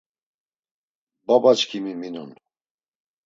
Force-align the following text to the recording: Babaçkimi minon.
Babaçkimi 1.27 1.93
minon. 2.01 2.31